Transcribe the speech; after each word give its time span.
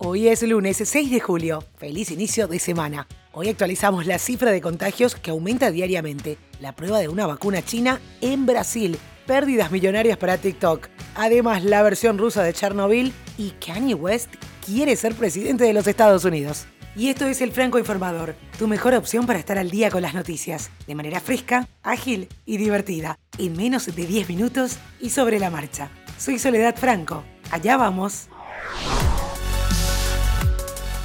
Hoy 0.00 0.28
es 0.28 0.44
lunes 0.44 0.80
6 0.84 1.10
de 1.10 1.18
julio. 1.18 1.64
Feliz 1.76 2.12
inicio 2.12 2.46
de 2.46 2.60
semana. 2.60 3.08
Hoy 3.32 3.48
actualizamos 3.48 4.06
la 4.06 4.20
cifra 4.20 4.52
de 4.52 4.60
contagios 4.60 5.16
que 5.16 5.32
aumenta 5.32 5.72
diariamente. 5.72 6.38
La 6.60 6.72
prueba 6.72 7.00
de 7.00 7.08
una 7.08 7.26
vacuna 7.26 7.62
china 7.62 8.00
en 8.20 8.46
Brasil. 8.46 8.96
Pérdidas 9.26 9.72
millonarias 9.72 10.16
para 10.16 10.38
TikTok. 10.38 10.86
Además, 11.16 11.64
la 11.64 11.82
versión 11.82 12.16
rusa 12.16 12.44
de 12.44 12.52
Chernobyl. 12.52 13.12
Y 13.38 13.50
Kanye 13.50 13.94
West 13.94 14.28
quiere 14.64 14.94
ser 14.94 15.16
presidente 15.16 15.64
de 15.64 15.72
los 15.72 15.88
Estados 15.88 16.24
Unidos. 16.24 16.66
Y 16.94 17.08
esto 17.08 17.26
es 17.26 17.40
el 17.40 17.50
Franco 17.50 17.80
Informador, 17.80 18.36
tu 18.56 18.68
mejor 18.68 18.94
opción 18.94 19.26
para 19.26 19.40
estar 19.40 19.58
al 19.58 19.70
día 19.70 19.90
con 19.90 20.02
las 20.02 20.14
noticias, 20.14 20.70
de 20.86 20.94
manera 20.94 21.20
fresca, 21.20 21.68
ágil 21.82 22.28
y 22.46 22.56
divertida, 22.56 23.18
en 23.36 23.56
menos 23.56 23.86
de 23.86 24.06
10 24.06 24.28
minutos 24.28 24.78
y 25.00 25.10
sobre 25.10 25.40
la 25.40 25.50
marcha. 25.50 25.90
Soy 26.18 26.38
Soledad 26.38 26.76
Franco. 26.76 27.24
Allá 27.50 27.76
vamos. 27.76 28.28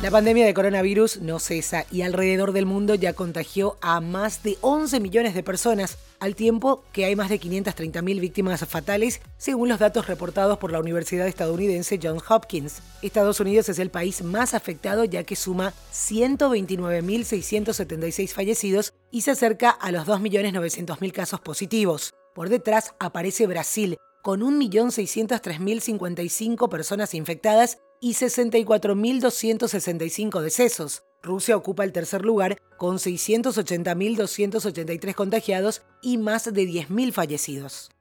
La 0.03 0.11
pandemia 0.11 0.45
de 0.45 0.53
coronavirus 0.53 1.21
no 1.21 1.39
cesa 1.39 1.85
y 1.89 2.01
alrededor 2.01 2.51
del 2.51 2.65
mundo 2.65 2.93
ya 2.93 3.13
contagió 3.13 3.77
a 3.79 4.01
más 4.01 4.43
de 4.43 4.57
11 4.59 4.99
millones 4.99 5.33
de 5.33 5.43
personas, 5.43 5.97
al 6.19 6.35
tiempo 6.35 6.83
que 6.91 7.05
hay 7.05 7.15
más 7.15 7.29
de 7.29 7.39
530.000 7.39 8.19
víctimas 8.19 8.59
fatales, 8.67 9.21
según 9.37 9.69
los 9.69 9.79
datos 9.79 10.07
reportados 10.07 10.57
por 10.57 10.73
la 10.73 10.81
Universidad 10.81 11.25
estadounidense 11.25 12.01
Johns 12.03 12.29
Hopkins. 12.29 12.81
Estados 13.01 13.39
Unidos 13.39 13.69
es 13.69 13.79
el 13.79 13.91
país 13.91 14.21
más 14.23 14.53
afectado 14.53 15.05
ya 15.05 15.23
que 15.23 15.37
suma 15.37 15.71
129.676 15.93 18.33
fallecidos 18.33 18.91
y 19.09 19.21
se 19.21 19.31
acerca 19.31 19.69
a 19.69 19.93
los 19.93 20.05
2.900.000 20.05 21.13
casos 21.13 21.39
positivos. 21.39 22.13
Por 22.35 22.49
detrás 22.49 22.93
aparece 22.99 23.47
Brasil, 23.47 23.95
con 24.21 24.41
1.603.055 24.41 26.67
personas 26.67 27.13
infectadas 27.13 27.77
y 28.03 28.13
64.265 28.15 30.41
decesos. 30.41 31.03
Rusia 31.21 31.55
ocupa 31.55 31.85
el 31.85 31.93
tercer 31.93 32.25
lugar 32.25 32.57
con 32.77 32.97
680.283 32.97 35.15
contagiados 35.15 35.83
y 36.01 36.17
más 36.17 36.53
de 36.53 36.67
10.000 36.67 37.13
fallecidos. 37.13 37.91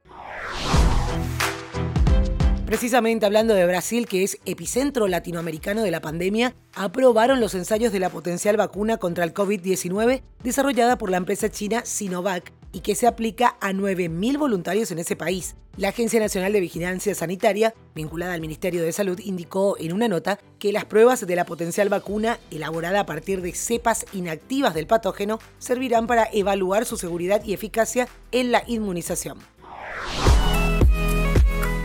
Precisamente 2.65 3.25
hablando 3.25 3.53
de 3.53 3.65
Brasil, 3.65 4.05
que 4.05 4.23
es 4.23 4.39
epicentro 4.43 5.07
latinoamericano 5.07 5.83
de 5.83 5.91
la 5.91 6.01
pandemia, 6.01 6.53
aprobaron 6.73 7.39
los 7.39 7.55
ensayos 7.55 7.93
de 7.93 8.01
la 8.01 8.09
potencial 8.09 8.57
vacuna 8.57 8.97
contra 8.97 9.23
el 9.23 9.33
COVID-19 9.33 10.21
desarrollada 10.43 10.97
por 10.97 11.11
la 11.11 11.17
empresa 11.17 11.49
china 11.49 11.85
Sinovac 11.85 12.51
y 12.73 12.81
que 12.81 12.95
se 12.95 13.07
aplica 13.07 13.55
a 13.61 13.71
9.000 13.71 14.37
voluntarios 14.37 14.91
en 14.91 14.99
ese 14.99 15.15
país. 15.15 15.55
La 15.77 15.89
Agencia 15.89 16.19
Nacional 16.19 16.51
de 16.51 16.59
Vigilancia 16.59 17.15
Sanitaria, 17.15 17.73
vinculada 17.95 18.33
al 18.33 18.41
Ministerio 18.41 18.83
de 18.83 18.91
Salud, 18.91 19.19
indicó 19.23 19.77
en 19.79 19.93
una 19.93 20.07
nota 20.07 20.39
que 20.59 20.73
las 20.73 20.85
pruebas 20.85 21.25
de 21.25 21.35
la 21.35 21.45
potencial 21.45 21.89
vacuna, 21.89 22.39
elaborada 22.51 22.99
a 22.99 23.05
partir 23.05 23.41
de 23.41 23.53
cepas 23.53 24.05
inactivas 24.13 24.73
del 24.73 24.87
patógeno, 24.87 25.39
servirán 25.59 26.07
para 26.07 26.27
evaluar 26.33 26.85
su 26.85 26.97
seguridad 26.97 27.43
y 27.45 27.53
eficacia 27.53 28.07
en 28.31 28.51
la 28.51 28.63
inmunización. 28.67 29.37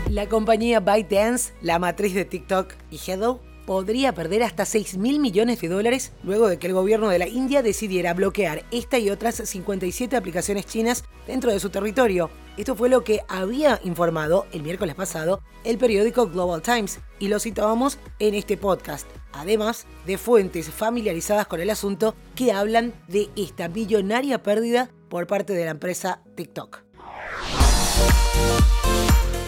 La 0.09 0.27
compañía 0.27 0.79
ByteDance, 0.79 1.53
la 1.61 1.77
matriz 1.77 2.15
de 2.15 2.25
TikTok 2.25 2.73
y 2.91 2.99
Hello, 3.05 3.39
podría 3.69 4.15
perder 4.15 4.41
hasta 4.41 4.65
6 4.65 4.97
mil 4.97 5.19
millones 5.19 5.61
de 5.61 5.67
dólares 5.67 6.11
luego 6.23 6.47
de 6.47 6.57
que 6.57 6.65
el 6.65 6.73
gobierno 6.73 7.07
de 7.07 7.19
la 7.19 7.27
India 7.27 7.61
decidiera 7.61 8.15
bloquear 8.15 8.63
esta 8.71 8.97
y 8.97 9.11
otras 9.11 9.35
57 9.35 10.17
aplicaciones 10.17 10.65
chinas 10.65 11.03
dentro 11.27 11.51
de 11.51 11.59
su 11.59 11.69
territorio. 11.69 12.31
Esto 12.57 12.75
fue 12.75 12.89
lo 12.89 13.03
que 13.03 13.21
había 13.27 13.79
informado 13.83 14.47
el 14.53 14.63
miércoles 14.63 14.95
pasado 14.95 15.43
el 15.63 15.77
periódico 15.77 16.25
Global 16.25 16.63
Times 16.63 16.99
y 17.19 17.27
lo 17.27 17.39
citábamos 17.39 17.99
en 18.17 18.33
este 18.33 18.57
podcast, 18.57 19.07
además 19.33 19.85
de 20.07 20.17
fuentes 20.17 20.67
familiarizadas 20.71 21.45
con 21.45 21.61
el 21.61 21.69
asunto 21.69 22.15
que 22.33 22.51
hablan 22.51 22.95
de 23.07 23.29
esta 23.35 23.69
millonaria 23.69 24.41
pérdida 24.41 24.89
por 25.09 25.27
parte 25.27 25.53
de 25.53 25.65
la 25.65 25.71
empresa 25.71 26.23
TikTok. 26.33 26.85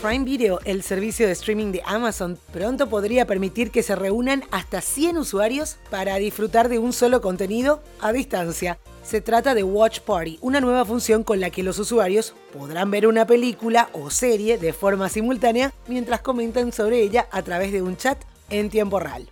Prime 0.01 0.25
Video, 0.25 0.59
el 0.65 0.81
servicio 0.81 1.27
de 1.27 1.33
streaming 1.33 1.71
de 1.71 1.83
Amazon, 1.85 2.39
pronto 2.51 2.89
podría 2.89 3.27
permitir 3.27 3.69
que 3.69 3.83
se 3.83 3.95
reúnan 3.95 4.43
hasta 4.49 4.81
100 4.81 5.19
usuarios 5.19 5.77
para 5.91 6.15
disfrutar 6.15 6.69
de 6.69 6.79
un 6.79 6.91
solo 6.91 7.21
contenido 7.21 7.83
a 7.99 8.11
distancia. 8.11 8.79
Se 9.03 9.21
trata 9.21 9.53
de 9.53 9.61
Watch 9.61 9.99
Party, 9.99 10.39
una 10.41 10.59
nueva 10.59 10.85
función 10.85 11.23
con 11.23 11.39
la 11.39 11.51
que 11.51 11.61
los 11.61 11.77
usuarios 11.77 12.33
podrán 12.51 12.89
ver 12.89 13.05
una 13.05 13.27
película 13.27 13.89
o 13.93 14.09
serie 14.09 14.57
de 14.57 14.73
forma 14.73 15.07
simultánea 15.07 15.71
mientras 15.87 16.21
comentan 16.21 16.71
sobre 16.71 17.01
ella 17.01 17.27
a 17.31 17.43
través 17.43 17.71
de 17.71 17.83
un 17.83 17.95
chat 17.95 18.17
en 18.49 18.71
tiempo 18.71 18.99
real. 18.99 19.29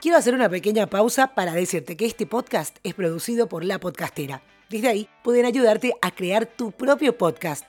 Quiero 0.00 0.18
hacer 0.18 0.34
una 0.34 0.48
pequeña 0.48 0.88
pausa 0.88 1.36
para 1.36 1.52
decirte 1.52 1.96
que 1.96 2.06
este 2.06 2.26
podcast 2.26 2.78
es 2.82 2.94
producido 2.94 3.48
por 3.48 3.64
La 3.64 3.78
Podcastera. 3.78 4.42
Desde 4.68 4.88
ahí 4.88 5.08
pueden 5.22 5.46
ayudarte 5.46 5.94
a 6.02 6.10
crear 6.10 6.46
tu 6.46 6.72
propio 6.72 7.16
podcast. 7.16 7.68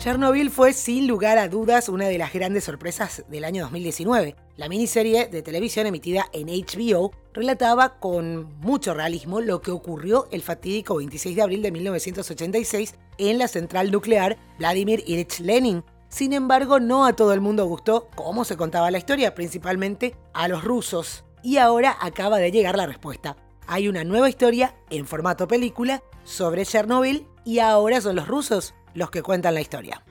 Chernobyl 0.00 0.48
fue 0.48 0.72
sin 0.72 1.06
lugar 1.06 1.36
a 1.36 1.50
dudas 1.50 1.90
una 1.90 2.06
de 2.06 2.16
las 2.16 2.32
grandes 2.32 2.64
sorpresas 2.64 3.22
del 3.28 3.44
año 3.44 3.64
2019. 3.64 4.34
La 4.56 4.66
miniserie 4.66 5.26
de 5.26 5.42
televisión 5.42 5.86
emitida 5.86 6.24
en 6.32 6.46
HBO 6.46 7.12
relataba 7.34 7.98
con 8.00 8.58
mucho 8.60 8.94
realismo 8.94 9.42
lo 9.42 9.60
que 9.60 9.70
ocurrió 9.70 10.26
el 10.30 10.40
fatídico 10.40 10.96
26 10.96 11.36
de 11.36 11.42
abril 11.42 11.60
de 11.60 11.70
1986 11.72 12.94
en 13.18 13.36
la 13.36 13.46
central 13.46 13.90
nuclear 13.90 14.38
Vladimir 14.58 15.04
Ilyich 15.06 15.40
Lenin. 15.40 15.84
Sin 16.08 16.32
embargo, 16.32 16.80
no 16.80 17.04
a 17.04 17.12
todo 17.12 17.34
el 17.34 17.42
mundo 17.42 17.66
gustó 17.66 18.08
cómo 18.14 18.46
se 18.46 18.56
contaba 18.56 18.90
la 18.90 18.96
historia, 18.96 19.34
principalmente 19.34 20.16
a 20.32 20.48
los 20.48 20.64
rusos. 20.64 21.24
Y 21.42 21.58
ahora 21.58 21.94
acaba 22.00 22.38
de 22.38 22.50
llegar 22.50 22.74
la 22.74 22.86
respuesta. 22.86 23.36
Hay 23.66 23.86
una 23.86 24.02
nueva 24.04 24.30
historia 24.30 24.74
en 24.88 25.06
formato 25.06 25.46
película 25.46 26.02
sobre 26.24 26.64
Chernobyl 26.64 27.26
y 27.44 27.58
ahora 27.58 28.00
son 28.00 28.16
los 28.16 28.28
rusos 28.28 28.74
los 28.94 29.10
que 29.10 29.22
cuentan 29.22 29.54
la 29.54 29.60
historia. 29.60 30.02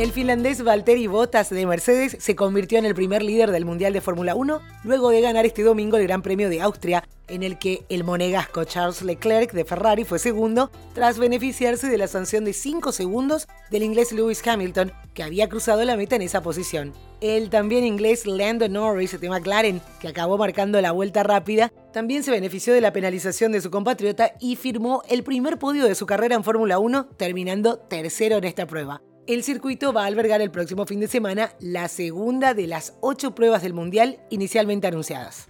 El 0.00 0.12
finlandés 0.12 0.64
Valtteri 0.64 1.08
Bottas 1.08 1.50
de 1.50 1.66
Mercedes 1.66 2.16
se 2.20 2.34
convirtió 2.34 2.78
en 2.78 2.86
el 2.86 2.94
primer 2.94 3.22
líder 3.22 3.50
del 3.50 3.66
Mundial 3.66 3.92
de 3.92 4.00
Fórmula 4.00 4.34
1 4.34 4.62
luego 4.82 5.10
de 5.10 5.20
ganar 5.20 5.44
este 5.44 5.62
domingo 5.62 5.98
el 5.98 6.04
Gran 6.04 6.22
Premio 6.22 6.48
de 6.48 6.62
Austria, 6.62 7.04
en 7.28 7.42
el 7.42 7.58
que 7.58 7.84
el 7.90 8.04
monegasco 8.04 8.64
Charles 8.64 9.02
Leclerc 9.02 9.52
de 9.52 9.66
Ferrari 9.66 10.04
fue 10.04 10.18
segundo 10.18 10.70
tras 10.94 11.18
beneficiarse 11.18 11.88
de 11.88 11.98
la 11.98 12.08
sanción 12.08 12.46
de 12.46 12.54
5 12.54 12.92
segundos 12.92 13.46
del 13.70 13.82
inglés 13.82 14.12
Lewis 14.12 14.46
Hamilton, 14.46 14.90
que 15.12 15.22
había 15.22 15.50
cruzado 15.50 15.84
la 15.84 15.98
meta 15.98 16.16
en 16.16 16.22
esa 16.22 16.42
posición. 16.42 16.94
El 17.20 17.50
también 17.50 17.84
inglés 17.84 18.24
Lando 18.24 18.70
Norris 18.70 19.20
de 19.20 19.28
McLaren, 19.28 19.82
que 20.00 20.08
acabó 20.08 20.38
marcando 20.38 20.80
la 20.80 20.92
vuelta 20.92 21.24
rápida, 21.24 21.74
también 21.92 22.22
se 22.22 22.30
benefició 22.30 22.72
de 22.72 22.80
la 22.80 22.92
penalización 22.92 23.52
de 23.52 23.60
su 23.60 23.70
compatriota 23.70 24.32
y 24.40 24.56
firmó 24.56 25.02
el 25.08 25.22
primer 25.22 25.58
podio 25.58 25.84
de 25.84 25.94
su 25.94 26.06
carrera 26.06 26.36
en 26.36 26.44
Fórmula 26.44 26.78
1, 26.78 27.06
terminando 27.16 27.78
tercero 27.78 28.36
en 28.38 28.44
esta 28.44 28.66
prueba. 28.66 29.02
El 29.26 29.44
circuito 29.44 29.92
va 29.92 30.04
a 30.04 30.06
albergar 30.06 30.40
el 30.40 30.50
próximo 30.50 30.86
fin 30.86 31.00
de 31.00 31.06
semana 31.06 31.52
la 31.60 31.88
segunda 31.88 32.54
de 32.54 32.66
las 32.66 32.94
ocho 33.00 33.34
pruebas 33.34 33.62
del 33.62 33.74
Mundial 33.74 34.18
inicialmente 34.30 34.86
anunciadas. 34.86 35.46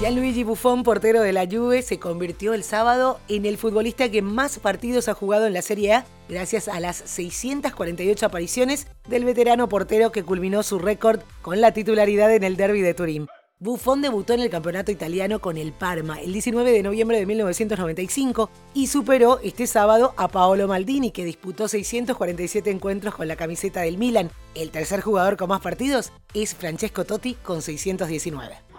Gianluigi 0.00 0.42
Buffon, 0.42 0.82
portero 0.82 1.22
de 1.22 1.32
la 1.32 1.46
Juve, 1.46 1.80
se 1.80 2.00
convirtió 2.00 2.54
el 2.54 2.64
sábado 2.64 3.20
en 3.28 3.46
el 3.46 3.56
futbolista 3.56 4.10
que 4.10 4.20
más 4.20 4.58
partidos 4.58 5.08
ha 5.08 5.14
jugado 5.14 5.46
en 5.46 5.52
la 5.52 5.62
Serie 5.62 5.92
A 5.92 6.06
gracias 6.28 6.66
a 6.66 6.80
las 6.80 6.96
648 6.96 8.26
apariciones 8.26 8.88
del 9.08 9.24
veterano 9.24 9.68
portero 9.68 10.10
que 10.10 10.24
culminó 10.24 10.64
su 10.64 10.80
récord 10.80 11.20
con 11.40 11.60
la 11.60 11.70
titularidad 11.70 12.34
en 12.34 12.42
el 12.42 12.56
Derby 12.56 12.80
de 12.80 12.94
Turín. 12.94 13.28
Buffon 13.62 14.02
debutó 14.02 14.32
en 14.32 14.40
el 14.40 14.50
campeonato 14.50 14.90
italiano 14.90 15.38
con 15.38 15.56
el 15.56 15.70
Parma 15.70 16.20
el 16.20 16.32
19 16.32 16.72
de 16.72 16.82
noviembre 16.82 17.20
de 17.20 17.26
1995 17.26 18.50
y 18.74 18.88
superó 18.88 19.38
este 19.40 19.68
sábado 19.68 20.14
a 20.16 20.26
Paolo 20.26 20.66
Maldini, 20.66 21.12
que 21.12 21.24
disputó 21.24 21.68
647 21.68 22.68
encuentros 22.72 23.14
con 23.14 23.28
la 23.28 23.36
camiseta 23.36 23.82
del 23.82 23.98
Milan. 23.98 24.32
El 24.56 24.72
tercer 24.72 25.00
jugador 25.00 25.36
con 25.36 25.48
más 25.48 25.60
partidos 25.60 26.12
es 26.34 26.56
Francesco 26.56 27.04
Totti 27.04 27.34
con 27.34 27.62
619. 27.62 28.71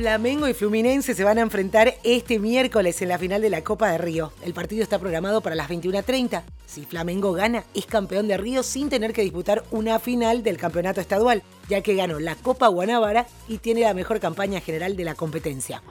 Flamengo 0.00 0.48
y 0.48 0.54
Fluminense 0.54 1.14
se 1.14 1.24
van 1.24 1.36
a 1.36 1.42
enfrentar 1.42 1.94
este 2.04 2.38
miércoles 2.38 3.02
en 3.02 3.10
la 3.10 3.18
final 3.18 3.42
de 3.42 3.50
la 3.50 3.62
Copa 3.62 3.90
de 3.90 3.98
Río. 3.98 4.32
El 4.42 4.54
partido 4.54 4.82
está 4.82 4.98
programado 4.98 5.42
para 5.42 5.54
las 5.54 5.68
21.30. 5.68 6.42
Si 6.64 6.86
Flamengo 6.86 7.34
gana, 7.34 7.64
es 7.74 7.84
campeón 7.84 8.26
de 8.26 8.38
Río 8.38 8.62
sin 8.62 8.88
tener 8.88 9.12
que 9.12 9.20
disputar 9.20 9.62
una 9.70 9.98
final 9.98 10.42
del 10.42 10.56
campeonato 10.56 11.02
estadual, 11.02 11.42
ya 11.68 11.82
que 11.82 11.96
ganó 11.96 12.18
la 12.18 12.34
Copa 12.34 12.68
Guanabara 12.68 13.26
y 13.46 13.58
tiene 13.58 13.82
la 13.82 13.92
mejor 13.92 14.20
campaña 14.20 14.62
general 14.62 14.96
de 14.96 15.04
la 15.04 15.14
competencia. 15.14 15.82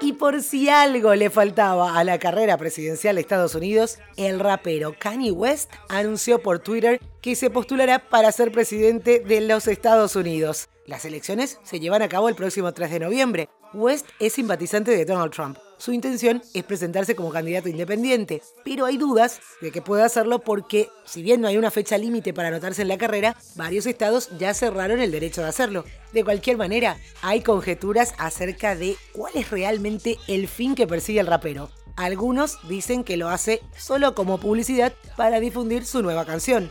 Y 0.00 0.12
por 0.12 0.42
si 0.42 0.68
algo 0.68 1.14
le 1.16 1.28
faltaba 1.28 1.98
a 1.98 2.04
la 2.04 2.20
carrera 2.20 2.56
presidencial 2.56 3.16
de 3.16 3.20
Estados 3.20 3.56
Unidos, 3.56 3.98
el 4.16 4.38
rapero 4.38 4.94
Kanye 4.96 5.32
West 5.32 5.72
anunció 5.88 6.40
por 6.40 6.60
Twitter 6.60 7.00
que 7.20 7.34
se 7.34 7.50
postulará 7.50 8.08
para 8.08 8.30
ser 8.30 8.52
presidente 8.52 9.18
de 9.18 9.40
los 9.40 9.66
Estados 9.66 10.14
Unidos. 10.14 10.68
Las 10.86 11.04
elecciones 11.04 11.58
se 11.64 11.80
llevan 11.80 12.02
a 12.02 12.08
cabo 12.08 12.28
el 12.28 12.36
próximo 12.36 12.72
3 12.72 12.92
de 12.92 13.00
noviembre. 13.00 13.48
West 13.74 14.06
es 14.18 14.32
simpatizante 14.32 14.90
de 14.90 15.04
Donald 15.04 15.32
Trump. 15.32 15.58
Su 15.76 15.92
intención 15.92 16.42
es 16.54 16.64
presentarse 16.64 17.14
como 17.14 17.30
candidato 17.30 17.68
independiente, 17.68 18.42
pero 18.64 18.84
hay 18.84 18.96
dudas 18.96 19.40
de 19.60 19.70
que 19.70 19.82
pueda 19.82 20.04
hacerlo 20.04 20.40
porque, 20.40 20.88
si 21.04 21.22
bien 21.22 21.40
no 21.40 21.48
hay 21.48 21.56
una 21.56 21.70
fecha 21.70 21.98
límite 21.98 22.32
para 22.32 22.48
anotarse 22.48 22.82
en 22.82 22.88
la 22.88 22.98
carrera, 22.98 23.36
varios 23.54 23.86
estados 23.86 24.30
ya 24.38 24.54
cerraron 24.54 25.00
el 25.00 25.12
derecho 25.12 25.42
de 25.42 25.48
hacerlo. 25.48 25.84
De 26.12 26.24
cualquier 26.24 26.56
manera, 26.56 26.96
hay 27.22 27.42
conjeturas 27.42 28.14
acerca 28.18 28.74
de 28.74 28.96
cuál 29.12 29.32
es 29.36 29.50
realmente 29.50 30.18
el 30.26 30.48
fin 30.48 30.74
que 30.74 30.86
persigue 30.86 31.20
el 31.20 31.26
rapero. 31.26 31.70
Algunos 31.94 32.58
dicen 32.68 33.04
que 33.04 33.16
lo 33.16 33.28
hace 33.28 33.60
solo 33.76 34.14
como 34.14 34.38
publicidad 34.38 34.92
para 35.16 35.40
difundir 35.40 35.84
su 35.84 36.02
nueva 36.02 36.24
canción 36.24 36.70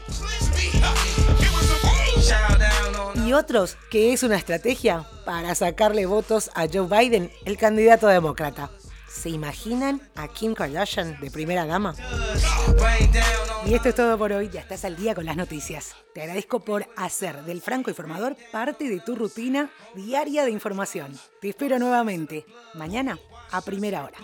y 3.27 3.33
otros 3.33 3.77
que 3.89 4.13
es 4.13 4.23
una 4.23 4.37
estrategia 4.37 5.05
para 5.25 5.53
sacarle 5.53 6.05
votos 6.05 6.49
a 6.55 6.65
Joe 6.71 6.87
Biden, 6.87 7.29
el 7.43 7.57
candidato 7.57 8.07
demócrata. 8.07 8.69
¿Se 9.05 9.29
imaginan 9.29 10.01
a 10.15 10.29
Kim 10.29 10.53
Kardashian 10.53 11.19
de 11.19 11.29
primera 11.29 11.65
dama? 11.65 11.93
Y 13.65 13.73
esto 13.73 13.89
es 13.89 13.95
todo 13.95 14.17
por 14.17 14.31
hoy, 14.31 14.49
ya 14.49 14.61
estás 14.61 14.85
al 14.85 14.95
día 14.95 15.13
con 15.13 15.25
las 15.25 15.35
noticias. 15.35 15.93
Te 16.13 16.21
agradezco 16.21 16.61
por 16.61 16.87
hacer 16.95 17.43
del 17.43 17.61
Franco 17.61 17.89
Informador 17.89 18.37
parte 18.49 18.87
de 18.87 19.01
tu 19.01 19.15
rutina 19.15 19.69
diaria 19.93 20.45
de 20.45 20.51
información. 20.51 21.11
Te 21.41 21.49
espero 21.49 21.79
nuevamente, 21.79 22.45
mañana 22.75 23.19
a 23.51 23.59
primera 23.59 24.05
hora. 24.05 24.17